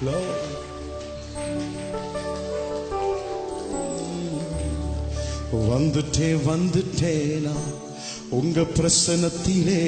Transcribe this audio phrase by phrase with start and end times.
[0.00, 0.60] Glory.
[5.70, 7.54] வந்துட்டே வந்துட்டேனா
[8.30, 9.82] உங்க பிரசனத்திலே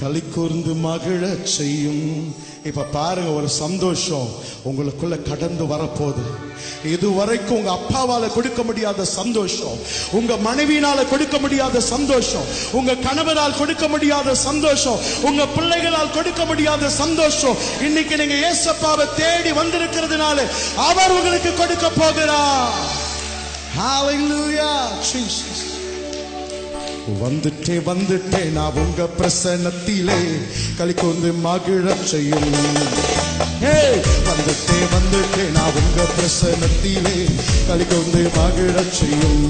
[0.00, 2.34] களி கூர்ந்து மகிழச் செய்யும்.
[2.64, 4.28] இப்ப பாருங்க ஒரு சந்தோஷம்
[4.64, 6.24] உங்களுக்குள்ள கடந்து வரப்போகுது.
[6.84, 9.78] இதுவரைக்கும் உங்க அப்பாவால கொடுக்க முடியாத சந்தோஷம்
[10.12, 17.56] உங்க மனைவியினால கொடுக்க முடியாத சந்தோஷம் உங்க கணவரால் கொடுக்க முடியாத சந்தோஷம் உங்க பிள்ளைகளால் கொடுக்க முடியாத சந்தோஷம்
[17.80, 20.38] இன்னைக்கு நீங்க ஏசப்பாவை தேடி வந்திருக்கிறதுனால
[20.76, 23.00] அவர் உங்களுக்கு கொடுக்க போகிறார்.
[23.74, 25.71] Hallelujah, Jesus.
[27.08, 30.18] வந்துட்டே வந்துட்டே நான் உங்க பிரசனத்திலே
[30.78, 32.52] களி கொண்டு மகிழச் செய்யும்.
[34.28, 37.16] வந்துட்டே வந்துட்டே நான் உங்க பிரசனத்திலே
[37.68, 39.42] களி கொண்டு மகிழச் செய்யும்.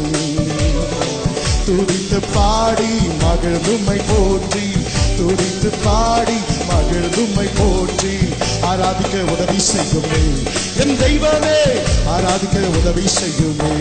[1.66, 2.91] துடித்து பாடி
[3.24, 4.66] மகிழ்ந்துமை போற்றி
[5.16, 6.38] துடித்து பாடி
[6.73, 8.19] மகிழ்ந்துமை போற்றி.
[8.62, 10.23] ஆராதிக்க உதவி செய்யுமே.
[10.80, 11.61] என் தெய்வமே
[12.07, 13.73] ஆராதிக்க உதவி செய்யுமே.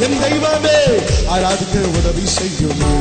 [0.00, 0.78] என் தெய்வமே
[1.26, 2.94] ஆராதிக்க உதவி செய்யுமே.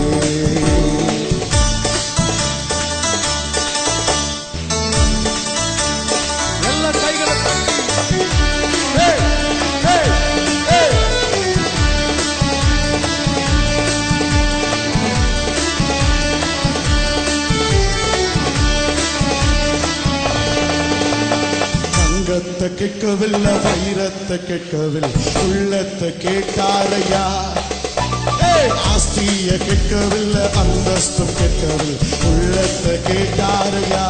[22.58, 25.10] தங்கத்தை கேட்கவில்லை வைரத்தை கேட்கவில்லை.
[25.42, 27.24] உள்ளத்தை கேட்டாரையா
[28.92, 31.98] ஆஸ்திய கேட்கவில்லை அந்தஸ்தும் கேட்கவில்லை.
[32.30, 34.06] உள்ளத்தை கேட்டாரையா?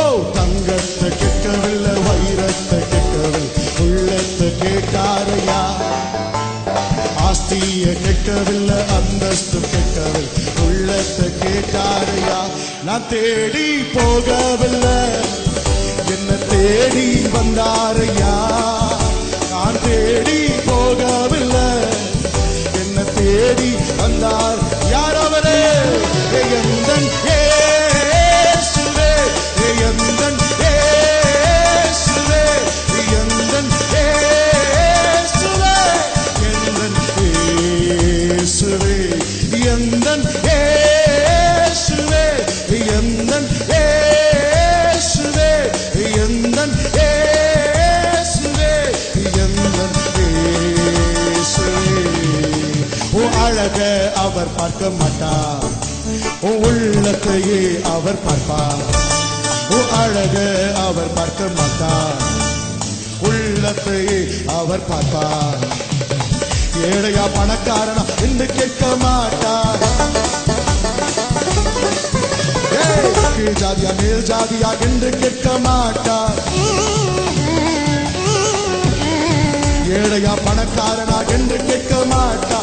[0.00, 0.04] ஓ
[0.36, 3.50] தங்கத்தை கேட்கவில்லை வைரத்தை கேட்கவில்லை.
[3.84, 5.60] உள்ளத்தை கேட்டாரையா?
[7.26, 10.24] ஆஸ்திய கேட்கவில்லை அந்தஸ்து கேட்கவில்லை.
[10.66, 12.40] உள்ளத்தை கேட்டாரையா?
[12.84, 14.98] நான் தேடி போகவில்லை.
[16.12, 18.34] என்ன தேடி வந்தாரையா?
[19.50, 21.37] நான் தேடி போகவே
[54.28, 55.66] அவர் பார்க்க மாட்டார்.
[56.40, 57.60] உன் உள்ளத்தையே
[57.92, 58.82] அவர் பார்ப்பார்.
[59.76, 60.36] உன் அழக
[60.86, 62.20] அவர் பார்க்க மாட்டார்.
[63.28, 64.18] உள்ளத்தையே
[64.58, 65.62] அவர் பார்ப்பார்.
[66.90, 69.80] ஏழையா பணக்காரனா என்று கேட்க மாட்டார்.
[73.36, 76.40] கீழ் ஜாதியா மேல் ஜாதியா என்று கேட்க மாட்டார்.
[79.98, 82.58] ஏழையா பணக்காரனா என்று கேட்க மாட்டா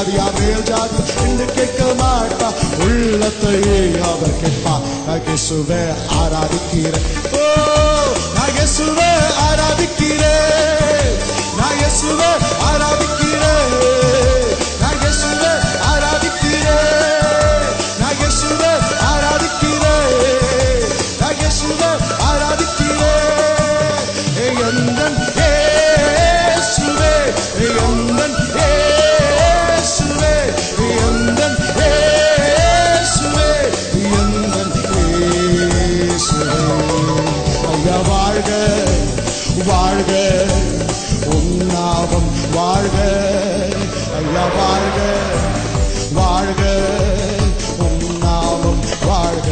[0.00, 2.52] ஜாதி ஜாதியா மேல் ஜாதி என்று கேட்க மாட்டா.
[2.78, 4.80] உள்ளத்தையே அவர் கேட்பா.
[5.08, 7.32] நகேசுவே ஆராதிக்கிறேன்.
[7.32, 7.44] ஓ
[8.34, 9.12] நகேசுவே
[9.50, 11.18] ஆராதிக்கிறேன்.
[11.58, 12.30] நகேசுவே
[12.70, 13.29] ஆராதிக்கிறேன்.
[44.56, 44.98] வாழ்க
[46.12, 46.62] வாழ்க
[47.78, 49.48] உன்னாவம் வாழ்க.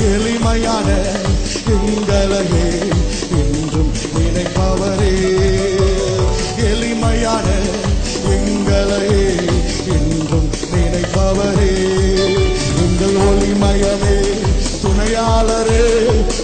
[0.00, 0.94] எளிமையான
[1.66, 2.88] எங்களையே
[3.30, 5.14] இன்றும் நினைப்பவரே.
[6.56, 7.46] எளிமையான
[8.28, 9.34] எங்களையே
[9.86, 11.74] இன்றும் நினைப்பவரே.
[12.76, 14.18] எங்கள் ஒளிமயமே
[14.82, 15.84] துணையாளரே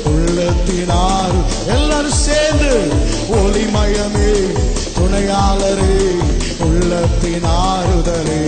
[0.05, 1.31] உள்ளத்தினார்
[1.67, 2.93] எல்லாரும் சேர்ந்து
[3.31, 4.53] ஒளிமயமே
[4.99, 6.32] துணையாளரே.
[6.93, 8.43] உள்ளத்தின் ஆறுதலே.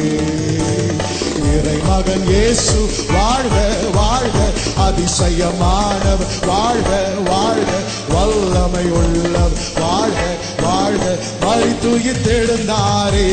[1.54, 3.56] இறை மகன் இயேசு வாழ்க
[3.94, 4.38] வாழ்க
[4.78, 6.46] அதிசயமானவர்.
[6.46, 6.90] வாழ்க
[7.24, 7.72] வாழ்க
[8.08, 9.56] வல்லமை உள்ளவர்.
[9.80, 10.20] வாழ்க
[10.62, 13.30] வாழ்க மறித்துயிர் தெழுந்தாரே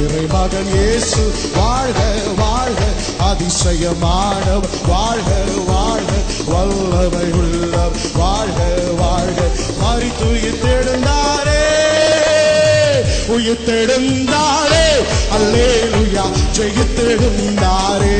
[0.00, 2.00] இறை மகன் இயேசு வாழ்க
[2.36, 2.82] வாழ்க
[3.30, 4.68] அதிசயமானவர்.
[4.86, 5.30] வாழ்க
[5.66, 6.12] வாழ்க
[6.46, 7.96] வல்லமை உள்ளவர்.
[8.14, 8.62] வாழ்க
[8.98, 9.42] வாழ்க
[13.40, 14.86] உயிர்த்தெழுந்தாரே
[15.32, 16.24] அல்லேலுயா
[16.56, 18.16] ஜெயித்தெழுந்தாரே.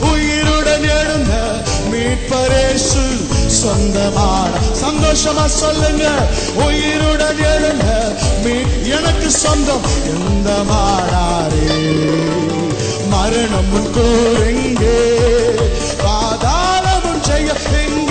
[0.00, 1.32] உயிருடன் எழுந்த
[1.90, 2.76] மீட்பர்
[3.46, 4.50] சொந்தமான
[4.84, 6.04] சந்தோஷமா சொல்லுங்க.
[6.54, 11.80] உயிருடன் எழுந்த மீ- எனக்கு சொந்தம் எந்த மாடாரே
[13.08, 15.00] மரணமும் கூறுங்கே
[16.02, 17.52] பாதாளமும் செய்ய
[17.88, 18.09] எங்க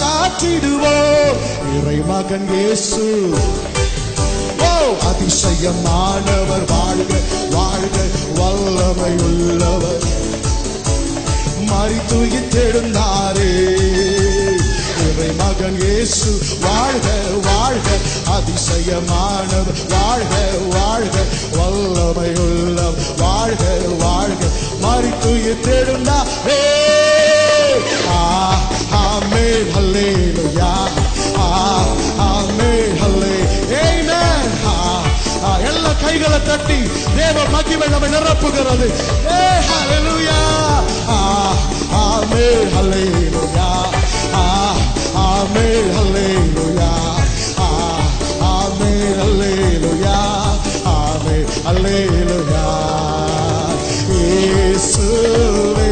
[0.00, 1.38] சாற்றிடுவோம்.
[1.76, 3.02] இறை மகன் இயேசு.
[4.68, 4.72] ஓ
[5.10, 7.12] அதிசயமானவர் வாழ்க
[7.56, 7.96] வாழ்க
[8.38, 10.06] வல்லமை உள்ளவர்
[11.70, 13.50] மறித்துயித்தெழுந்தாரே
[15.06, 16.30] இறை மகன் இயேசு
[16.64, 17.06] வாழ்க
[17.48, 17.88] வாழ்க
[18.36, 19.80] அதிசயமானவர்.
[19.94, 20.34] வாழ்க
[20.76, 21.16] வாழ்க
[21.56, 23.64] வல்லமை உள்ளவர் வாழ்க
[24.04, 24.42] வாழ்க
[24.84, 26.62] மறித்துயித்தெழுந்தாரே
[36.32, 36.78] கைகளை தட்டி
[37.16, 38.86] தேவ மகிமை நம்மை நிரப்புகிறது.
[39.30, 39.38] ஏ
[39.68, 40.38] ஹalleluya
[42.00, 42.44] ஆமே
[42.74, 43.66] ஹalleluya
[44.36, 44.44] ஆ
[45.24, 46.90] ஆமென் ஹalleluya
[47.60, 47.68] ஆ
[48.50, 50.16] ஆமென் ஹalleluya
[50.94, 51.36] ஆமே
[51.66, 52.64] ஹalleluya
[54.20, 55.90] இயேசுவே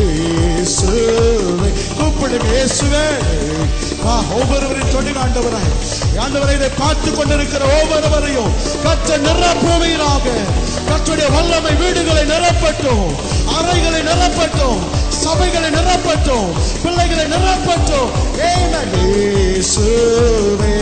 [0.00, 1.68] இயேசுவே.
[1.98, 3.04] கூப்பிடுங்க இயேசுவே.
[4.04, 5.72] ஆ, ஒவ்வொருவரையும் தொழில் ஆண்டவராய்
[6.18, 8.52] ஆண்டவரை இதை பார்த்து கொண்டிருக்கிற ஒவ்வொருவரையும்
[8.84, 10.26] கற்ற நிரப்புவீராக.
[10.88, 13.04] கற்றுடைய வல்லமை வீடுகளை நிரப்பட்டும்
[13.56, 14.80] அறைகளை நிரப்பட்டும்
[15.24, 16.48] சபைகளை நிரப்பட்டும்
[16.82, 18.10] பிள்ளைகளை நிரப்பட்டும்.
[18.50, 18.88] Amen.
[19.04, 20.76] இயேசுவே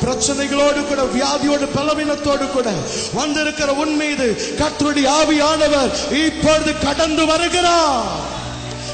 [0.00, 2.70] பிரச்சனைகளோடு கூட வியாதியோடு பலவீனத்தோடு கூட
[3.14, 8.28] வந்திருக்கிற உன் மீது கர்த்தருடைய ஆவியானவர் இப்பொழுது கடந்து வருகிறார்.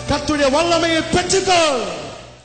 [0.08, 1.95] கத்துடைய வல்லமையை பெற்றுக்கொள்.